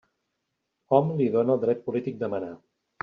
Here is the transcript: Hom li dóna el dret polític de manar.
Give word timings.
Hom 0.97 1.11
li 1.19 1.27
dóna 1.35 1.53
el 1.57 1.61
dret 1.67 1.85
polític 1.91 2.19
de 2.25 2.31
manar. 2.33 2.51